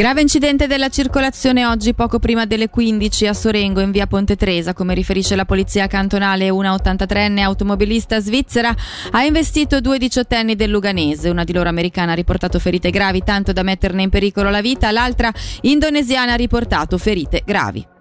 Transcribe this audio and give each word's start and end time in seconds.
Grave 0.00 0.22
incidente 0.22 0.66
della 0.66 0.88
circolazione 0.88 1.66
oggi 1.66 1.92
poco 1.92 2.18
prima 2.18 2.46
delle 2.46 2.70
15 2.70 3.26
a 3.26 3.34
Sorengo 3.34 3.80
in 3.80 3.90
via 3.90 4.06
Ponte 4.06 4.34
Tresa. 4.34 4.72
Come 4.72 4.94
riferisce 4.94 5.36
la 5.36 5.44
polizia 5.44 5.88
cantonale, 5.88 6.48
una 6.48 6.74
83enne 6.74 7.40
automobilista 7.40 8.18
svizzera 8.18 8.74
ha 9.10 9.22
investito 9.24 9.82
due 9.82 9.98
diciottenni 9.98 10.56
del 10.56 10.70
Luganese. 10.70 11.28
Una 11.28 11.44
di 11.44 11.52
loro 11.52 11.68
americana 11.68 12.12
ha 12.12 12.14
riportato 12.14 12.58
ferite 12.58 12.88
gravi 12.88 13.22
tanto 13.22 13.52
da 13.52 13.62
metterne 13.62 14.00
in 14.00 14.08
pericolo 14.08 14.48
la 14.48 14.62
vita, 14.62 14.90
l'altra 14.90 15.30
indonesiana 15.60 16.32
ha 16.32 16.36
riportato 16.36 16.96
ferite 16.96 17.42
gravi. 17.44 17.98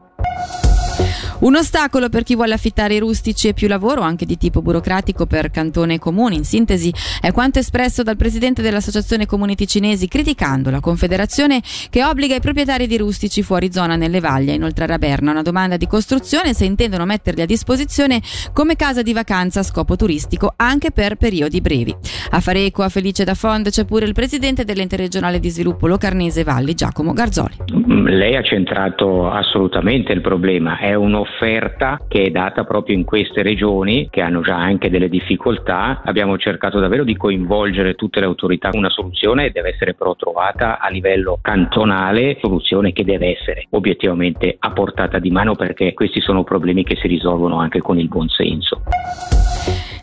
Un 1.40 1.56
ostacolo 1.56 2.10
per 2.10 2.24
chi 2.24 2.36
vuole 2.36 2.54
affittare 2.54 2.96
i 2.96 3.00
rustici 3.00 3.48
e 3.48 3.54
più 3.54 3.70
lavoro, 3.70 4.02
anche 4.02 4.26
di 4.26 4.38
tipo 4.38 4.62
burocratico 4.62 5.26
per 5.26 5.50
cantone 5.52 5.94
e 5.94 5.98
comune. 5.98 6.36
In 6.36 6.44
sintesi, 6.44 6.94
è 7.22 7.32
quanto 7.32 7.60
espresso 7.60 8.04
dal 8.04 8.18
presidente 8.18 8.62
dell'Associazione 8.62 9.26
Comuni 9.26 9.56
Ticinesi, 9.56 10.10
criticando 10.10 10.70
la 10.70 10.82
Confederazione 10.82 11.62
che 11.90 12.04
obbliga 12.04 12.36
i 12.36 12.42
proprietari 12.42 12.88
di 12.88 12.98
rustici 12.98 13.42
fuori 13.42 13.72
zona 13.72 13.96
nelle 13.96 14.20
vaglie. 14.20 14.52
Inoltre 14.52 14.84
a 14.84 14.88
Raberna 14.88 15.32
una 15.32 15.42
domanda 15.42 15.78
di 15.78 15.88
costruzione 15.88 16.54
se 16.54 16.66
intendono 16.66 17.06
metterli 17.06 17.42
a 17.42 17.46
disposizione 17.46 18.22
come 18.52 18.76
casa 18.76 19.02
di 19.02 19.14
vacanza 19.14 19.62
a 19.62 19.64
scopo 19.64 19.96
turistico 19.96 20.54
anche 20.58 20.92
per 20.92 21.16
periodi 21.16 21.62
brevi. 21.62 21.96
A 22.32 22.42
fare 22.42 22.66
eco 22.66 22.84
a 22.84 22.90
Felice 22.90 23.24
da 23.24 23.34
Fond 23.34 23.70
c'è 23.70 23.86
pure 23.86 24.06
il 24.06 24.14
presidente 24.14 24.66
dell'ente 24.66 24.98
regionale 24.98 25.40
di 25.40 25.50
sviluppo 25.50 25.88
Locarnese 25.88 26.44
Valli, 26.44 26.74
Giacomo 26.74 27.14
Garzoli. 27.14 27.56
Lei 27.88 28.36
ha 28.36 28.44
centrato 28.44 29.30
assolutamente 29.32 30.12
il 30.12 30.20
problema, 30.20 30.78
è 30.80 30.94
un'offerta 30.96 31.28
offerta 31.30 32.00
che 32.08 32.24
è 32.24 32.30
data 32.32 32.64
proprio 32.64 32.96
in 32.96 33.06
queste 33.06 33.44
regioni 33.44 34.10
che 34.10 34.22
hanno 34.22 34.42
già 34.42 34.58
anche 34.58 34.90
delle 34.90 35.08
difficoltà. 35.08 36.02
Abbiamo 36.04 36.38
cercato 36.38 36.80
davvero 36.80 37.04
di 37.04 37.16
coinvolgere 37.16 37.94
tutte 37.94 38.20
le 38.20 38.26
autorità. 38.26 38.72
Una 38.74 38.90
soluzione 38.90 39.52
deve 39.52 39.70
essere 39.70 39.94
però 39.94 40.16
trovata 40.16 40.80
a 40.80 40.90
livello 40.90 41.40
cantonale, 41.42 42.38
soluzione 42.42 42.92
che 42.92 43.04
deve 43.04 43.38
essere 43.38 43.68
obiettivamente 43.70 44.56
a 44.60 44.72
portata 44.72 45.20
di 45.20 45.32
mano 45.32 45.56
perché 45.56 45.94
questi 45.94 46.20
sono 46.20 46.44
problemi 46.44 46.84
che 46.84 46.96
si 46.96 47.08
risolvono 47.08 47.60
anche 47.60 47.80
con 47.80 48.00
il 48.00 48.08
buonsenso. 48.08 48.82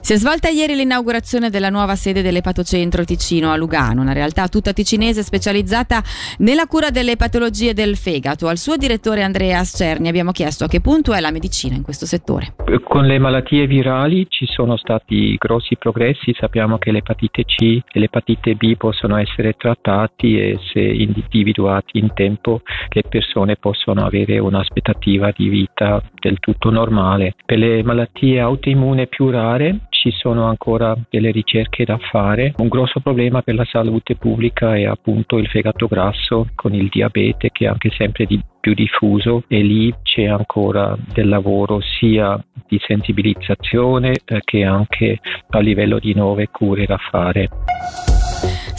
Si 0.06 0.12
è 0.12 0.16
svolta 0.18 0.48
ieri 0.48 0.76
l'inaugurazione 0.76 1.50
della 1.50 1.68
nuova 1.68 1.96
sede 1.96 2.22
dell'Epatocentro 2.22 3.02
Ticino 3.02 3.50
a 3.50 3.56
Lugano, 3.56 4.02
una 4.02 4.12
realtà 4.12 4.46
tutta 4.46 4.72
ticinese 4.72 5.24
specializzata 5.24 6.00
nella 6.38 6.68
cura 6.68 6.90
delle 6.90 7.16
patologie 7.16 7.74
del 7.74 7.96
fegato. 7.96 8.46
Al 8.46 8.56
suo 8.56 8.76
direttore 8.76 9.24
Andrea 9.24 9.64
Cerni 9.64 10.06
abbiamo 10.06 10.30
chiesto 10.30 10.62
a 10.62 10.68
che 10.68 10.80
punto 10.80 11.12
è 11.12 11.18
la 11.18 11.32
medicina 11.32 11.74
in 11.74 11.82
questo 11.82 12.06
settore. 12.06 12.54
Con 12.84 13.04
le 13.04 13.18
malattie 13.18 13.66
virali 13.66 14.26
ci 14.28 14.46
sono 14.46 14.76
stati 14.76 15.34
grossi 15.38 15.76
progressi, 15.76 16.32
sappiamo 16.38 16.78
che 16.78 16.92
l'epatite 16.92 17.42
C 17.44 17.62
e 17.62 17.98
l'epatite 17.98 18.54
B 18.54 18.76
possono 18.76 19.16
essere 19.16 19.54
trattati 19.58 20.38
e 20.38 20.60
se 20.72 20.78
individuati 20.82 21.98
in 21.98 22.12
tempo 22.14 22.60
le 22.90 23.02
persone 23.08 23.56
possono 23.56 24.06
avere 24.06 24.38
un'aspettativa 24.38 25.32
di 25.36 25.48
vita 25.48 26.00
del 26.14 26.38
tutto 26.38 26.70
normale. 26.70 27.34
Per 27.44 27.58
le 27.58 27.82
malattie 27.82 28.38
autoimmune 28.38 29.08
più 29.08 29.30
rare 29.30 29.80
ci 30.06 30.12
sono 30.12 30.44
ancora 30.44 30.96
delle 31.10 31.32
ricerche 31.32 31.84
da 31.84 31.98
fare. 31.98 32.54
Un 32.58 32.68
grosso 32.68 33.00
problema 33.00 33.42
per 33.42 33.56
la 33.56 33.64
salute 33.64 34.14
pubblica 34.14 34.76
è 34.76 34.84
appunto 34.84 35.38
il 35.38 35.48
fegato 35.48 35.88
grasso 35.88 36.46
con 36.54 36.74
il 36.74 36.88
diabete 36.88 37.50
che 37.50 37.64
è 37.64 37.68
anche 37.68 37.90
sempre 37.90 38.24
di 38.24 38.40
più 38.60 38.72
diffuso 38.74 39.42
e 39.48 39.62
lì 39.62 39.92
c'è 40.02 40.26
ancora 40.26 40.96
del 41.12 41.28
lavoro 41.28 41.80
sia 41.80 42.40
di 42.68 42.78
sensibilizzazione 42.86 44.12
eh, 44.24 44.40
che 44.44 44.62
anche 44.62 45.18
a 45.50 45.58
livello 45.58 45.98
di 45.98 46.14
nuove 46.14 46.48
cure 46.52 46.86
da 46.86 46.98
fare. 46.98 47.48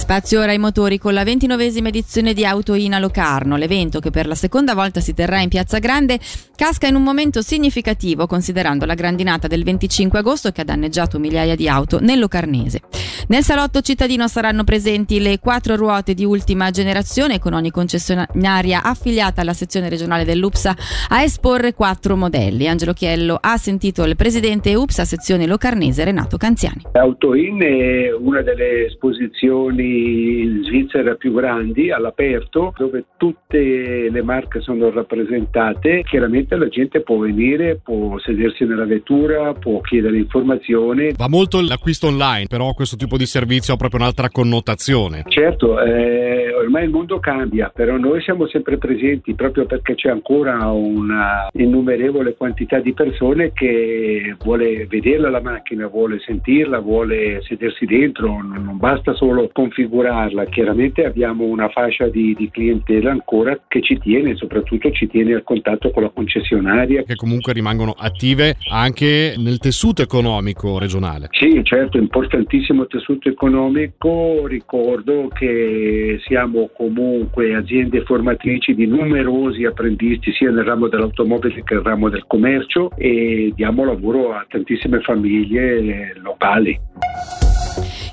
Spazio 0.08 0.40
ora 0.40 0.52
ai 0.52 0.58
motori 0.58 1.00
con 1.00 1.14
la 1.14 1.26
ventinovesima 1.26 1.90
edizione 1.90 2.34
di 2.34 2.46
Autoina 2.46 2.98
Locarno, 2.98 3.58
l'evento 3.58 4.00
che 4.00 4.10
per 4.10 4.26
la 4.26 4.36
seconda 4.36 4.74
volta 4.74 5.02
si 5.02 5.14
terrà 5.14 5.42
in 5.42 5.50
Piazza 5.50 5.80
Grande 5.80 6.18
casca 6.56 6.88
in 6.88 6.96
un 6.96 7.04
momento 7.04 7.42
significativo 7.42 8.26
considerando 8.26 8.86
la 8.86 8.94
grandinata 8.94 9.48
del 9.48 9.66
25 9.66 10.20
agosto 10.20 10.54
che 10.54 10.62
ha 10.62 10.64
danneggiato 10.64 11.20
migliaia 11.20 11.58
di 11.58 11.68
auto 11.68 12.00
nel 12.00 12.20
Locarnese. 12.20 12.84
Nel 13.30 13.44
salotto 13.44 13.82
cittadino 13.82 14.26
saranno 14.30 14.64
presenti 14.64 15.20
le 15.20 15.38
quattro 15.40 15.76
ruote 15.76 16.14
di 16.14 16.24
ultima 16.24 16.72
generazione 16.72 17.40
con 17.40 17.52
ogni 17.52 17.72
concessionaria 17.72 18.84
affiliata 18.84 19.42
alla 19.42 19.52
sezione 19.52 19.90
regionale 19.90 20.24
dell'UPSA 20.24 20.76
a 21.10 21.22
esporre 21.22 21.74
quattro 21.74 22.16
modelli. 22.16 22.70
Angelo 22.70 22.94
Chiello 22.94 23.38
ha 23.38 23.58
sentito 23.58 24.06
il 24.06 24.16
presidente 24.16 24.74
UPSA 24.76 25.04
sezione 25.04 25.46
locarnese 25.46 26.06
Renato 26.06 26.38
Canziani. 26.38 26.84
Autoin 26.94 27.62
è 27.64 28.14
una 28.14 28.42
delle 28.44 28.86
esposizioni 28.86 30.44
in 30.44 30.62
Svizzera 30.64 31.16
più 31.16 31.34
grandi 31.34 31.92
all'aperto 31.92 32.74
dove 32.78 33.08
tutte 33.18 34.10
le 34.10 34.22
marche 34.22 34.62
sono 34.62 34.90
rappresentate. 34.90 36.04
Chiaramente 36.08 36.56
la 36.56 36.70
gente 36.70 37.02
può 37.02 37.18
venire, 37.18 37.82
può 37.84 38.18
sedersi 38.20 38.64
nella 38.64 38.86
vettura, 38.86 39.52
può 39.52 39.82
chiedere 39.82 40.16
informazioni. 40.16 41.12
Va 41.18 41.28
molto 41.28 41.60
l'acquisto 41.60 42.08
online, 42.08 42.48
però 42.48 42.74
questo 42.74 42.96
tipo 42.96 43.16
di 43.17 43.17
servizio 43.26 43.74
ha 43.74 43.78
proprio 43.78 44.00
un'altra 44.02 44.30
connotazione. 44.30 45.24
Certo, 45.28 45.80
eh, 45.82 46.47
ormai 46.78 46.84
il 46.84 46.90
mondo 46.92 47.20
cambia, 47.20 47.72
però 47.74 47.98
noi 47.98 48.22
siamo 48.22 48.48
sempre 48.48 48.78
presenti 48.78 49.34
proprio 49.34 49.66
perché 49.66 49.96
c'è 49.96 50.10
ancora 50.10 50.70
una 50.72 51.48
innumerevole 51.54 52.36
quantità 52.36 52.80
di 52.80 52.94
persone 52.94 53.52
che 53.52 54.36
vuole 54.44 54.86
vederla 54.86 55.30
la 55.30 55.42
macchina, 55.42 55.88
vuole 55.88 56.20
sentirla, 56.20 56.80
vuole 56.80 57.42
sedersi 57.42 57.86
dentro, 57.86 58.42
non, 58.42 58.78
basta 58.78 59.14
solo 59.14 59.50
configurarla. 59.52 60.46
Chiaramente 60.46 61.06
abbiamo 61.06 61.46
una 61.46 61.70
fascia 61.70 62.08
di, 62.08 62.36
di 62.36 62.50
clientela 62.50 63.12
ancora 63.12 63.60
che 63.68 63.82
ci 63.82 63.98
tiene, 63.98 64.36
soprattutto 64.36 64.92
ci 64.92 65.08
tiene 65.08 65.34
al 65.34 65.44
contatto 65.44 65.90
con 65.92 66.04
la 66.04 66.10
concessionaria. 66.10 67.04
Che 67.04 67.16
comunque 67.16 67.54
rimangono 67.54 67.96
attive 67.98 68.58
anche 68.72 69.36
nel 69.38 69.58
tessuto 69.58 70.02
economico 70.02 70.78
regionale. 70.78 71.30
Sì, 71.32 71.62
certo, 71.64 71.98
importantissimo 71.98 72.86
tessuto 72.86 73.30
economico. 73.30 74.46
Ricordo 74.46 75.30
che 75.34 76.20
siamo 76.26 76.67
comunque 76.76 77.56
aziende 77.56 78.04
formatrici 78.04 78.74
di 78.74 78.86
numerosi 78.86 79.66
apprendisti 79.66 80.32
sia 80.34 80.52
nel 80.52 80.66
ramo 80.66 80.88
dell'automobile 80.88 81.64
che 81.64 81.74
nel 81.74 81.84
ramo 81.84 82.10
del 82.10 82.26
commercio 82.28 82.92
e 82.98 83.52
diamo 83.56 83.86
lavoro 83.86 84.34
a 84.34 84.46
tantissime 84.48 85.02
famiglie 85.02 86.14
locali. 86.22 87.37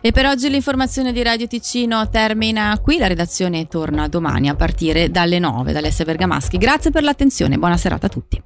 E 0.00 0.12
per 0.12 0.26
oggi 0.26 0.48
l'informazione 0.48 1.12
di 1.12 1.22
Radio 1.22 1.46
Ticino 1.46 2.08
termina 2.08 2.78
qui, 2.82 2.96
la 2.98 3.08
redazione 3.08 3.66
torna 3.66 4.08
domani 4.08 4.48
a 4.48 4.54
partire 4.54 5.10
dalle 5.10 5.38
9 5.38 5.72
dall'S 5.72 6.02
Bergamaschi. 6.04 6.56
Grazie 6.56 6.90
per 6.90 7.02
l'attenzione, 7.02 7.58
buona 7.58 7.76
serata 7.76 8.06
a 8.06 8.08
tutti. 8.08 8.40